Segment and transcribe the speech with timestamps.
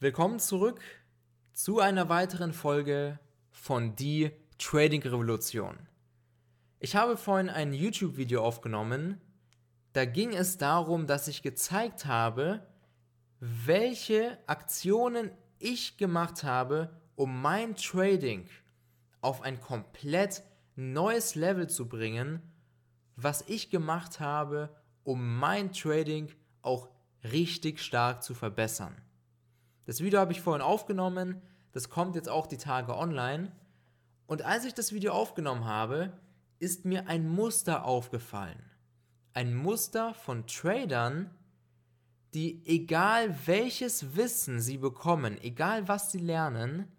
[0.00, 0.80] Willkommen zurück
[1.52, 3.18] zu einer weiteren Folge
[3.50, 5.76] von Die Trading Revolution.
[6.78, 9.20] Ich habe vorhin ein YouTube-Video aufgenommen,
[9.94, 12.64] da ging es darum, dass ich gezeigt habe,
[13.40, 18.48] welche Aktionen ich gemacht habe, um mein Trading
[19.20, 20.44] auf ein komplett
[20.76, 22.40] neues Level zu bringen,
[23.16, 24.68] was ich gemacht habe,
[25.02, 26.30] um mein Trading
[26.62, 26.88] auch
[27.24, 28.94] richtig stark zu verbessern.
[29.88, 31.40] Das Video habe ich vorhin aufgenommen,
[31.72, 33.50] das kommt jetzt auch die Tage online.
[34.26, 36.12] Und als ich das Video aufgenommen habe,
[36.58, 38.62] ist mir ein Muster aufgefallen.
[39.32, 41.30] Ein Muster von Tradern,
[42.34, 46.92] die egal welches Wissen sie bekommen, egal was sie lernen,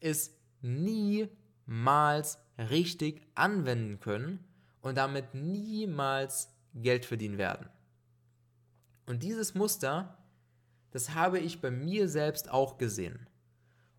[0.00, 4.44] es niemals richtig anwenden können
[4.82, 7.70] und damit niemals Geld verdienen werden.
[9.06, 10.18] Und dieses Muster
[10.96, 13.28] das habe ich bei mir selbst auch gesehen.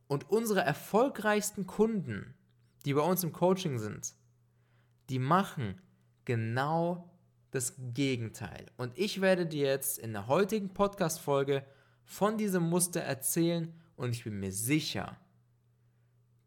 [0.08, 2.34] Und unsere erfolgreichsten Kunden,
[2.86, 4.16] die bei uns im Coaching sind,
[5.12, 5.80] die machen
[6.26, 7.16] genau
[7.52, 8.66] das Gegenteil.
[8.78, 11.64] Und ich werde dir jetzt in der heutigen Podcast-Folge
[12.04, 15.20] von diesem Muster erzählen und ich bin mir sicher,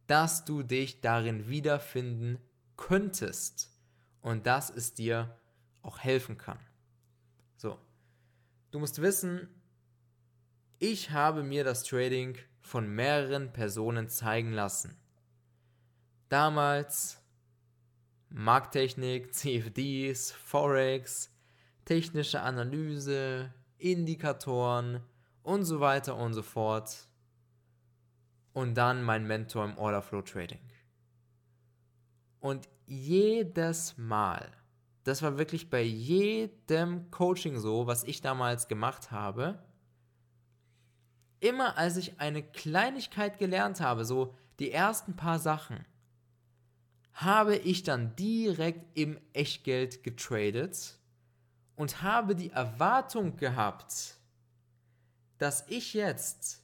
[0.08, 2.40] dass du dich darin wiederfinden
[2.76, 3.70] könntest
[4.20, 5.38] und dass es dir
[5.82, 6.58] auch helfen kann.
[7.56, 7.78] So,
[8.72, 9.48] du musst wissen,
[10.82, 14.96] ich habe mir das Trading von mehreren Personen zeigen lassen.
[16.30, 17.22] Damals
[18.30, 21.30] Markttechnik, CFDs, Forex,
[21.84, 25.02] technische Analyse, Indikatoren
[25.42, 27.08] und so weiter und so fort.
[28.54, 30.66] Und dann mein Mentor im Orderflow Trading.
[32.40, 34.50] Und jedes Mal,
[35.04, 39.62] das war wirklich bei jedem Coaching so, was ich damals gemacht habe,
[41.40, 45.84] immer als ich eine Kleinigkeit gelernt habe, so die ersten paar Sachen,
[47.12, 50.98] habe ich dann direkt im Echtgeld getradet
[51.76, 54.16] und habe die Erwartung gehabt,
[55.38, 56.62] dass ich jetzt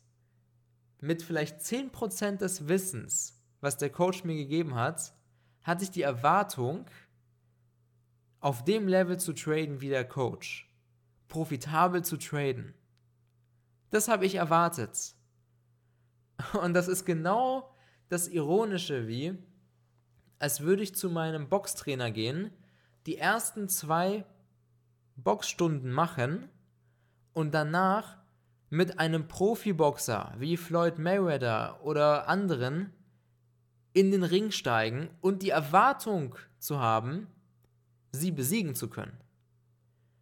[1.00, 5.14] mit vielleicht 10% des Wissens, was der Coach mir gegeben hat,
[5.62, 6.86] hatte ich die Erwartung,
[8.40, 10.70] auf dem Level zu traden wie der Coach,
[11.28, 12.74] profitabel zu traden.
[13.96, 15.14] Das habe ich erwartet.
[16.62, 17.74] Und das ist genau
[18.10, 19.38] das Ironische wie,
[20.38, 22.50] als würde ich zu meinem Boxtrainer gehen,
[23.06, 24.26] die ersten zwei
[25.16, 26.50] Boxstunden machen
[27.32, 28.18] und danach
[28.68, 32.92] mit einem Profiboxer wie Floyd Mayweather oder anderen
[33.94, 37.28] in den Ring steigen und die Erwartung zu haben,
[38.12, 39.16] sie besiegen zu können.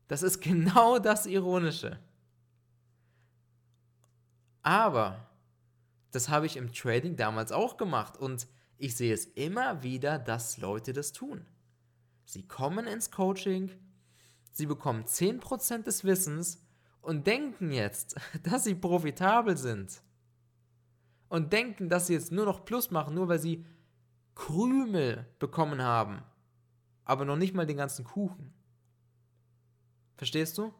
[0.06, 1.98] Das ist genau das Ironische.
[4.64, 5.28] Aber
[6.10, 8.48] das habe ich im Trading damals auch gemacht und
[8.78, 11.47] ich sehe es immer wieder, dass Leute das tun.
[12.25, 13.70] Sie kommen ins Coaching,
[14.53, 16.66] sie bekommen 10% des Wissens
[17.03, 20.03] und denken jetzt, dass sie profitabel sind.
[21.28, 23.66] Und denken, dass sie jetzt nur noch Plus machen, nur weil sie
[24.34, 26.22] Krümel bekommen haben,
[27.04, 28.54] aber noch nicht mal den ganzen Kuchen.
[30.16, 30.72] Verstehst du?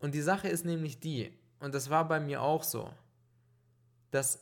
[0.00, 2.92] Und die Sache ist nämlich die, und das war bei mir auch so,
[4.10, 4.40] dass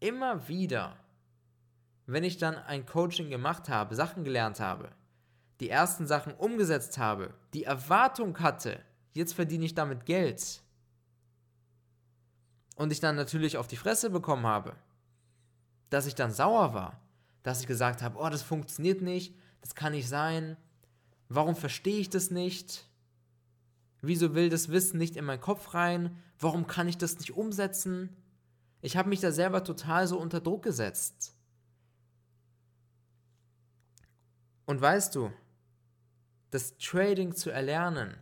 [0.00, 0.96] immer wieder,
[2.06, 4.90] wenn ich dann ein Coaching gemacht habe, Sachen gelernt habe,
[5.60, 8.80] die ersten Sachen umgesetzt habe, die Erwartung hatte,
[9.12, 10.62] jetzt verdiene ich damit Geld,
[12.76, 14.74] und ich dann natürlich auf die Fresse bekommen habe,
[15.90, 17.00] dass ich dann sauer war,
[17.42, 20.56] dass ich gesagt habe, oh, das funktioniert nicht, das kann nicht sein,
[21.28, 22.86] warum verstehe ich das nicht?
[24.06, 26.18] Wieso will das Wissen nicht in meinen Kopf rein?
[26.38, 28.14] Warum kann ich das nicht umsetzen?
[28.82, 31.34] Ich habe mich da selber total so unter Druck gesetzt.
[34.66, 35.32] Und weißt du,
[36.50, 38.14] das Trading zu erlernen,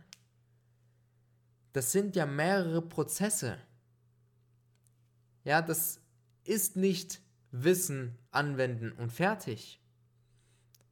[1.73, 3.57] das sind ja mehrere Prozesse.
[5.43, 5.99] Ja, das
[6.43, 7.21] ist nicht
[7.51, 9.81] Wissen anwenden und fertig,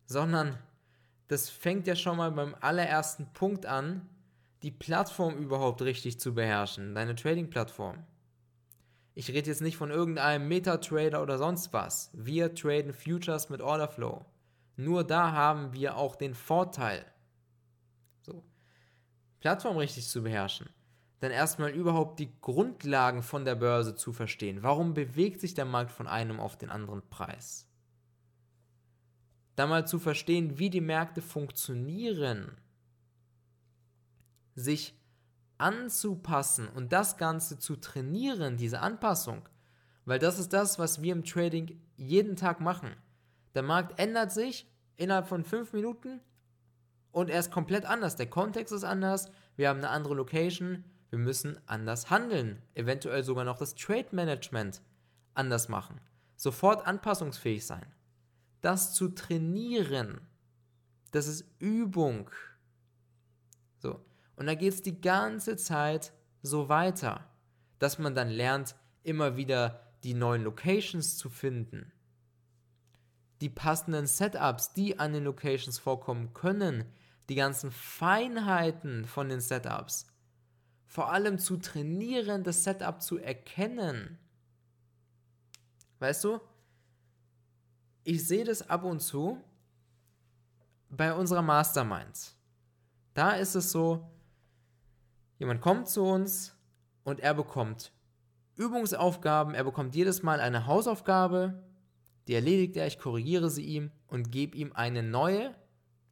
[0.05, 0.57] sondern
[1.27, 4.09] das fängt ja schon mal beim allerersten Punkt an,
[4.63, 8.05] die Plattform überhaupt richtig zu beherrschen, deine Trading-Plattform.
[9.13, 12.11] Ich rede jetzt nicht von irgendeinem Metatrader oder sonst was.
[12.13, 14.25] Wir traden Futures mit Orderflow.
[14.77, 17.05] Nur da haben wir auch den Vorteil.
[18.21, 18.43] So.
[19.39, 20.69] Plattform richtig zu beherrschen.
[21.19, 24.63] Dann erstmal überhaupt die Grundlagen von der Börse zu verstehen.
[24.63, 27.67] Warum bewegt sich der Markt von einem auf den anderen Preis?
[29.55, 32.57] Dann mal zu verstehen, wie die Märkte funktionieren
[34.55, 34.97] sich
[35.57, 39.47] anzupassen und das Ganze zu trainieren, diese Anpassung,
[40.05, 42.95] weil das ist das, was wir im Trading jeden Tag machen.
[43.53, 44.67] Der Markt ändert sich
[44.97, 46.19] innerhalb von fünf Minuten
[47.11, 48.15] und er ist komplett anders.
[48.15, 53.43] Der Kontext ist anders, wir haben eine andere Location, wir müssen anders handeln, eventuell sogar
[53.43, 54.81] noch das Trade Management
[55.33, 55.99] anders machen,
[56.35, 57.85] sofort anpassungsfähig sein.
[58.61, 60.21] Das zu trainieren,
[61.11, 62.29] das ist Übung.
[63.79, 63.99] So.
[64.41, 67.29] Und da geht es die ganze Zeit so weiter,
[67.77, 71.91] dass man dann lernt, immer wieder die neuen Locations zu finden,
[73.39, 76.85] die passenden Setups, die an den Locations vorkommen können,
[77.29, 80.07] die ganzen Feinheiten von den Setups,
[80.87, 84.17] vor allem zu trainieren, das Setup zu erkennen.
[85.99, 86.39] Weißt du,
[88.03, 89.39] ich sehe das ab und zu
[90.89, 92.33] bei unserer Mastermind.
[93.13, 94.11] Da ist es so,
[95.41, 96.55] jemand kommt zu uns
[97.03, 97.91] und er bekommt
[98.57, 101.63] Übungsaufgaben, er bekommt jedes Mal eine Hausaufgabe,
[102.27, 105.55] die erledigt er, ich korrigiere sie ihm und gebe ihm eine neue,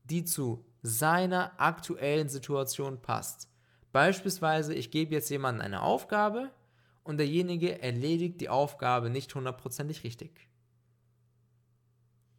[0.03, 3.51] die zu seiner aktuellen Situation passt.
[3.91, 6.49] Beispielsweise, ich gebe jetzt jemandem eine Aufgabe
[7.03, 10.49] und derjenige erledigt die Aufgabe nicht hundertprozentig richtig.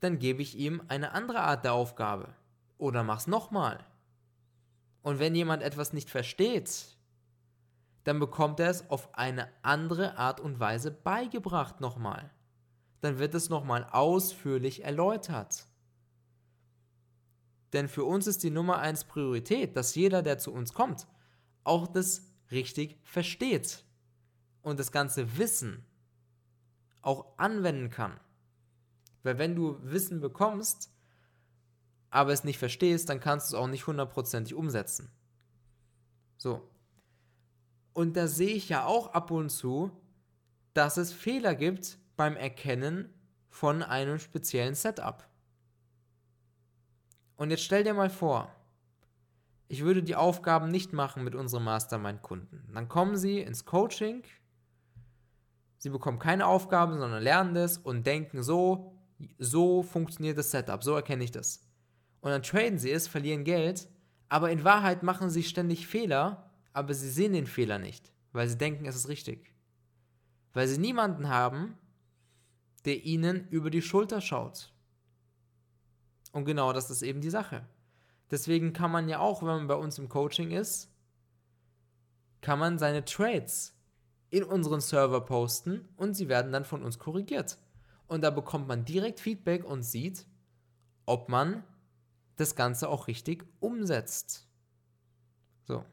[0.01, 2.35] Dann gebe ich ihm eine andere Art der Aufgabe
[2.79, 3.79] oder mach's nochmal.
[5.03, 6.97] Und wenn jemand etwas nicht versteht,
[8.05, 12.31] dann bekommt er es auf eine andere Art und Weise beigebracht nochmal.
[13.01, 15.67] Dann wird es nochmal ausführlich erläutert.
[17.73, 21.07] Denn für uns ist die Nummer eins Priorität, dass jeder, der zu uns kommt,
[21.63, 23.85] auch das richtig versteht
[24.63, 25.85] und das ganze Wissen
[27.03, 28.19] auch anwenden kann.
[29.23, 30.93] Weil wenn du Wissen bekommst,
[32.11, 35.11] aber es nicht verstehst, dann kannst du es auch nicht hundertprozentig umsetzen.
[36.37, 36.69] So.
[37.93, 39.91] Und da sehe ich ja auch ab und zu,
[40.75, 43.13] dass es Fehler gibt beim Erkennen
[43.49, 45.29] von einem speziellen Setup.
[47.37, 48.55] Und jetzt stell dir mal vor,
[49.69, 52.71] ich würde die Aufgaben nicht machen mit unseren Mastermind-Kunden.
[52.75, 54.25] Dann kommen sie ins Coaching,
[55.79, 58.97] sie bekommen keine Aufgaben, sondern lernen das und denken so,
[59.39, 61.70] so funktioniert das Setup, so erkenne ich das.
[62.21, 63.89] Und dann traden sie es, verlieren Geld,
[64.29, 68.59] aber in Wahrheit machen sie ständig Fehler, aber sie sehen den Fehler nicht, weil sie
[68.59, 69.55] denken, es ist richtig.
[70.53, 71.77] Weil sie niemanden haben,
[72.85, 74.73] der ihnen über die Schulter schaut.
[76.33, 77.67] Und genau das ist eben die Sache.
[78.31, 80.89] Deswegen kann man ja auch, wenn man bei uns im Coaching ist,
[82.41, 83.75] kann man seine Trades
[84.31, 87.59] in unseren Server posten und sie werden dann von uns korrigiert.
[88.07, 90.27] Und da bekommt man direkt Feedback und sieht,
[91.05, 91.65] ob man
[92.41, 94.49] das Ganze auch richtig umsetzt.
[95.65, 95.85] So.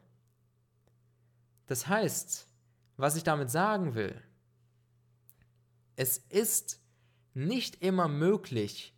[1.66, 2.46] Das heißt,
[2.96, 4.20] was ich damit sagen will,
[5.96, 6.80] es ist
[7.34, 8.96] nicht immer möglich,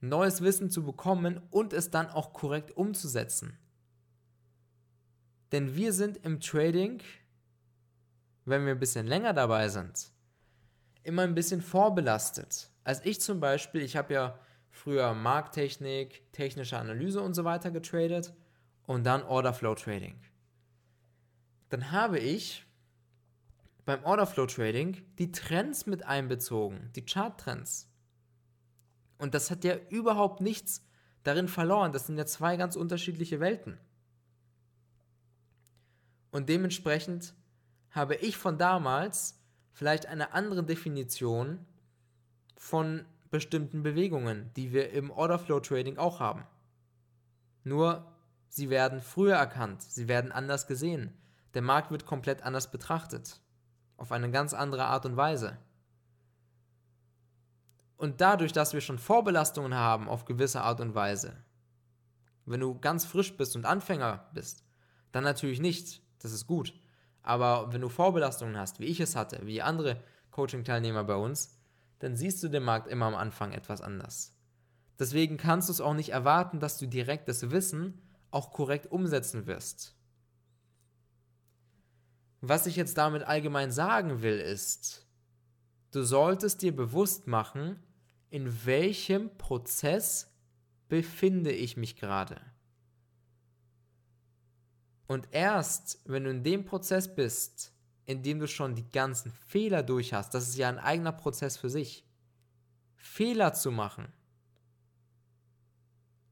[0.00, 3.58] neues Wissen zu bekommen und es dann auch korrekt umzusetzen.
[5.52, 7.02] Denn wir sind im Trading,
[8.44, 10.10] wenn wir ein bisschen länger dabei sind,
[11.02, 12.70] immer ein bisschen vorbelastet.
[12.84, 14.38] Als ich zum Beispiel, ich habe ja
[14.78, 18.32] früher Markttechnik, technische Analyse und so weiter getradet
[18.86, 20.18] und dann Orderflow Trading.
[21.68, 22.64] Dann habe ich
[23.84, 27.90] beim Orderflow Trading die Trends mit einbezogen, die Charttrends.
[29.18, 30.86] Und das hat ja überhaupt nichts
[31.24, 31.92] darin verloren.
[31.92, 33.78] Das sind ja zwei ganz unterschiedliche Welten.
[36.30, 37.34] Und dementsprechend
[37.90, 39.40] habe ich von damals
[39.72, 41.66] vielleicht eine andere Definition
[42.56, 46.44] von bestimmten Bewegungen, die wir im Orderflow Trading auch haben.
[47.64, 48.12] Nur
[48.48, 51.12] sie werden früher erkannt, sie werden anders gesehen.
[51.54, 53.40] Der Markt wird komplett anders betrachtet,
[53.96, 55.58] auf eine ganz andere Art und Weise.
[57.96, 61.36] Und dadurch, dass wir schon Vorbelastungen haben auf gewisse Art und Weise,
[62.46, 64.64] wenn du ganz frisch bist und Anfänger bist,
[65.12, 66.72] dann natürlich nicht, das ist gut.
[67.22, 71.57] Aber wenn du Vorbelastungen hast, wie ich es hatte, wie andere Coaching-Teilnehmer bei uns,
[71.98, 74.34] dann siehst du den Markt immer am Anfang etwas anders.
[74.98, 79.46] Deswegen kannst du es auch nicht erwarten, dass du direkt das Wissen auch korrekt umsetzen
[79.46, 79.96] wirst.
[82.40, 85.06] Was ich jetzt damit allgemein sagen will, ist,
[85.90, 87.82] du solltest dir bewusst machen,
[88.30, 90.32] in welchem Prozess
[90.88, 92.40] befinde ich mich gerade.
[95.06, 97.72] Und erst, wenn du in dem Prozess bist,
[98.08, 100.32] indem du schon die ganzen Fehler durch hast.
[100.32, 102.06] Das ist ja ein eigener Prozess für sich.
[102.96, 104.08] Fehler zu machen.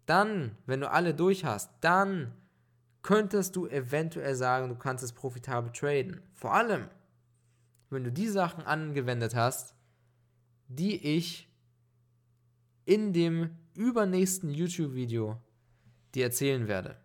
[0.07, 2.33] Dann, wenn du alle durch hast, dann
[3.03, 6.23] könntest du eventuell sagen, du kannst es profitabel traden.
[6.33, 6.89] Vor allem,
[7.91, 9.75] wenn du die Sachen angewendet hast,
[10.69, 11.47] die ich
[12.87, 15.43] in dem übernächsten YouTube-Video
[16.15, 16.97] dir erzählen werde.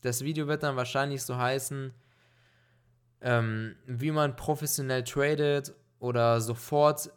[0.00, 1.92] Das Video wird dann wahrscheinlich so heißen,
[3.24, 7.10] ähm, wie man professionell tradet oder sofort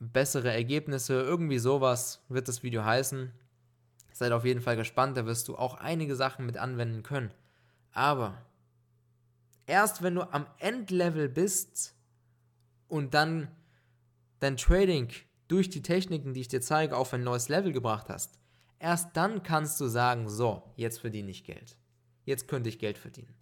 [0.00, 3.32] bessere Ergebnisse, irgendwie sowas wird das Video heißen.
[4.12, 7.32] Seid auf jeden Fall gespannt, da wirst du auch einige Sachen mit anwenden können.
[7.92, 8.42] Aber
[9.66, 11.94] erst wenn du am Endlevel bist
[12.88, 13.46] und dann
[14.40, 15.10] dein Trading
[15.46, 18.40] durch die Techniken, die ich dir zeige, auf ein neues Level gebracht hast,
[18.80, 21.76] erst dann kannst du sagen, so, jetzt verdiene ich Geld.
[22.24, 23.32] Jetzt könnte ich Geld verdienen.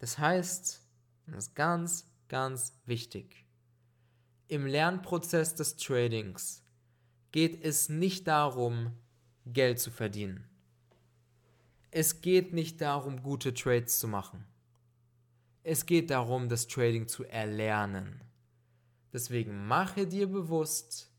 [0.00, 0.82] Das heißt,
[1.26, 3.46] das ist ganz, ganz wichtig,
[4.48, 6.64] im Lernprozess des Tradings
[7.30, 8.98] geht es nicht darum,
[9.46, 10.48] Geld zu verdienen.
[11.92, 14.44] Es geht nicht darum, gute Trades zu machen.
[15.62, 18.24] Es geht darum, das Trading zu erlernen.
[19.12, 21.12] Deswegen mache dir bewusst,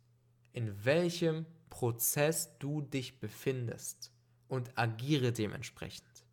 [0.54, 4.12] in welchem Prozess du dich befindest
[4.48, 6.26] und agiere dementsprechend.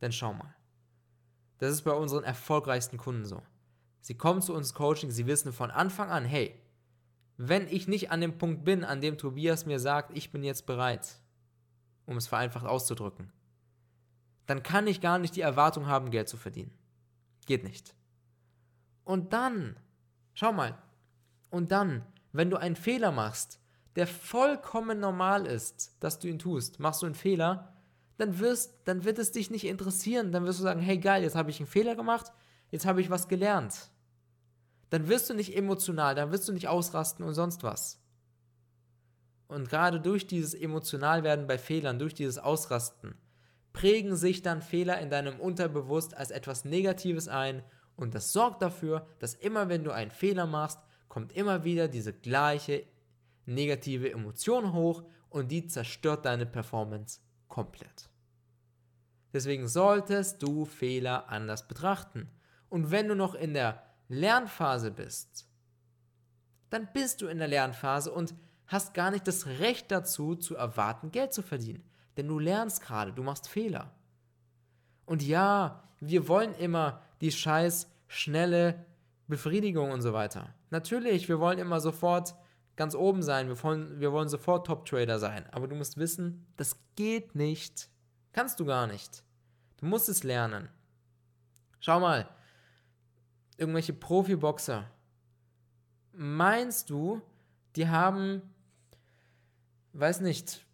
[0.00, 0.54] Denn schau mal,
[1.58, 3.42] das ist bei unseren erfolgreichsten Kunden so.
[4.00, 6.58] Sie kommen zu uns Coaching, sie wissen von Anfang an, hey,
[7.36, 10.66] wenn ich nicht an dem Punkt bin, an dem Tobias mir sagt, ich bin jetzt
[10.66, 11.20] bereit,
[12.06, 13.32] um es vereinfacht auszudrücken,
[14.46, 16.72] dann kann ich gar nicht die Erwartung haben, Geld zu verdienen.
[17.46, 17.94] Geht nicht.
[19.04, 19.76] Und dann,
[20.34, 20.76] schau mal,
[21.50, 23.60] und dann, wenn du einen Fehler machst,
[23.96, 27.72] der vollkommen normal ist, dass du ihn tust, machst du einen Fehler,
[28.18, 30.32] dann, wirst, dann wird es dich nicht interessieren.
[30.32, 32.32] Dann wirst du sagen, hey geil, jetzt habe ich einen Fehler gemacht,
[32.70, 33.90] jetzt habe ich was gelernt.
[34.90, 38.02] Dann wirst du nicht emotional, dann wirst du nicht ausrasten und sonst was.
[39.46, 43.14] Und gerade durch dieses Emotionalwerden bei Fehlern, durch dieses Ausrasten,
[43.72, 47.62] prägen sich dann Fehler in deinem Unterbewusst als etwas Negatives ein
[47.96, 52.12] und das sorgt dafür, dass immer wenn du einen Fehler machst, kommt immer wieder diese
[52.12, 52.84] gleiche
[53.46, 58.07] negative Emotion hoch und die zerstört deine Performance komplett.
[59.32, 62.30] Deswegen solltest du Fehler anders betrachten.
[62.68, 65.46] Und wenn du noch in der Lernphase bist,
[66.70, 68.34] dann bist du in der Lernphase und
[68.66, 71.84] hast gar nicht das Recht dazu, zu erwarten, Geld zu verdienen.
[72.16, 73.92] Denn du lernst gerade, du machst Fehler.
[75.06, 78.84] Und ja, wir wollen immer die scheiß schnelle
[79.26, 80.54] Befriedigung und so weiter.
[80.70, 82.34] Natürlich, wir wollen immer sofort
[82.76, 85.46] ganz oben sein, wir wollen, wir wollen sofort Top-Trader sein.
[85.50, 87.88] Aber du musst wissen, das geht nicht.
[88.38, 89.24] Kannst du gar nicht.
[89.78, 90.68] Du musst es lernen.
[91.80, 92.28] Schau mal,
[93.56, 94.88] irgendwelche Profiboxer.
[96.12, 97.20] Meinst du,
[97.74, 98.42] die haben,
[99.92, 100.64] weiß nicht,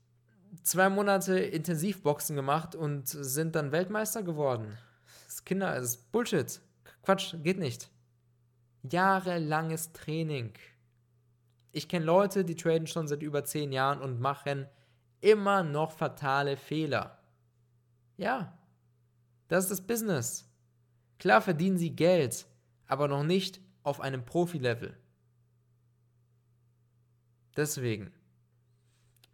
[0.62, 4.76] zwei Monate Intensivboxen gemacht und sind dann Weltmeister geworden?
[5.24, 6.60] Das ist Kinder, das ist Bullshit.
[7.02, 7.88] Quatsch, geht nicht.
[8.82, 10.52] Jahrelanges Training.
[11.72, 14.68] Ich kenne Leute, die traden schon seit über zehn Jahren und machen
[15.22, 17.23] immer noch fatale Fehler.
[18.16, 18.56] Ja,
[19.48, 20.48] das ist das Business.
[21.18, 22.46] Klar verdienen sie Geld,
[22.86, 24.96] aber noch nicht auf einem Profi-Level.
[27.56, 28.12] Deswegen,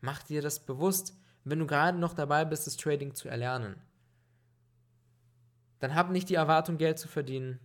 [0.01, 3.77] mach dir das bewusst, wenn du gerade noch dabei bist, das Trading zu erlernen.
[5.79, 7.59] Dann hab nicht die Erwartung, Geld zu verdienen,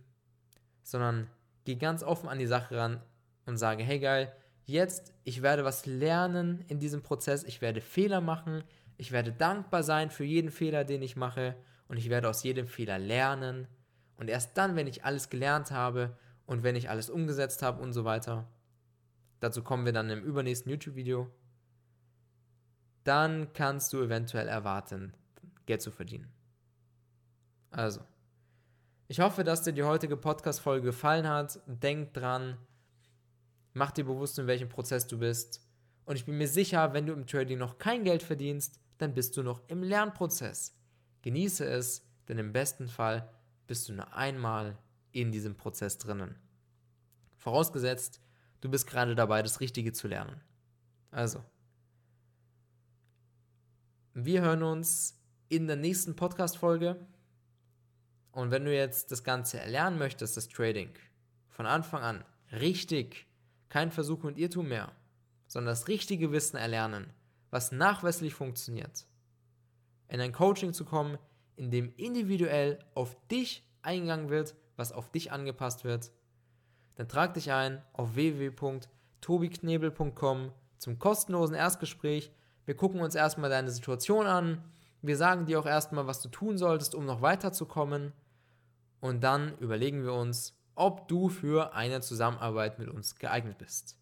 [0.82, 1.28] sondern
[1.64, 3.02] geh ganz offen an die Sache ran
[3.44, 8.22] und sage, hey geil, jetzt, ich werde was lernen in diesem Prozess, ich werde Fehler
[8.22, 8.64] machen,
[8.98, 11.56] ich werde dankbar sein für jeden Fehler, den ich mache
[11.88, 13.68] und ich werde aus jedem Fehler lernen
[14.16, 17.92] und erst dann, wenn ich alles gelernt habe und wenn ich alles umgesetzt habe und
[17.92, 18.48] so weiter,
[19.40, 21.30] dazu kommen wir dann im übernächsten YouTube-Video,
[23.04, 25.12] dann kannst du eventuell erwarten,
[25.66, 26.32] Geld zu verdienen.
[27.70, 28.00] Also,
[29.08, 31.60] ich hoffe, dass dir die heutige Podcast-Folge gefallen hat.
[31.66, 32.56] Denk dran,
[33.74, 35.60] mach dir bewusst, in welchem Prozess du bist.
[36.06, 39.36] Und ich bin mir sicher, wenn du im Trading noch kein Geld verdienst, dann bist
[39.36, 40.74] du noch im Lernprozess.
[41.22, 43.28] Genieße es, denn im besten Fall
[43.66, 44.78] bist du nur einmal
[45.12, 46.36] in diesem Prozess drinnen.
[47.36, 48.20] Vorausgesetzt,
[48.60, 50.40] du bist gerade dabei, das Richtige zu lernen.
[51.10, 51.44] Also,
[54.14, 57.06] wir hören uns in der nächsten Podcast-Folge.
[58.32, 60.90] Und wenn du jetzt das Ganze erlernen möchtest, das Trading,
[61.48, 63.26] von Anfang an richtig,
[63.68, 64.92] kein Versuch und Irrtum mehr,
[65.46, 67.12] sondern das richtige Wissen erlernen,
[67.56, 69.06] was nachweislich funktioniert,
[70.08, 71.16] in ein Coaching zu kommen,
[71.54, 76.12] in dem individuell auf dich eingegangen wird, was auf dich angepasst wird,
[76.96, 82.30] dann trag dich ein auf www.tobiknebel.com zum kostenlosen Erstgespräch.
[82.66, 84.62] Wir gucken uns erstmal deine Situation an.
[85.00, 88.12] Wir sagen dir auch erstmal, was du tun solltest, um noch weiterzukommen.
[89.00, 93.96] Und dann überlegen wir uns, ob du für eine Zusammenarbeit mit uns geeignet bist.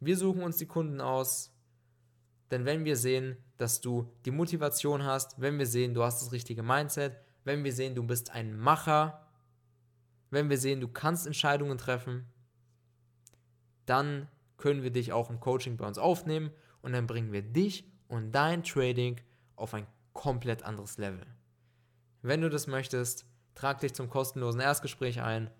[0.00, 1.53] Wir suchen uns die Kunden aus,
[2.54, 6.30] denn wenn wir sehen, dass du die Motivation hast, wenn wir sehen, du hast das
[6.30, 9.26] richtige Mindset, wenn wir sehen, du bist ein Macher,
[10.30, 12.26] wenn wir sehen, du kannst Entscheidungen treffen,
[13.86, 17.90] dann können wir dich auch im Coaching bei uns aufnehmen und dann bringen wir dich
[18.06, 19.20] und dein Trading
[19.56, 21.26] auf ein komplett anderes Level.
[22.22, 25.50] Wenn du das möchtest, trag dich zum kostenlosen Erstgespräch ein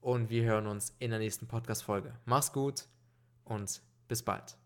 [0.00, 2.14] und wir hören uns in der nächsten Podcast-Folge.
[2.24, 2.86] Mach's gut
[3.44, 4.57] und bis bald.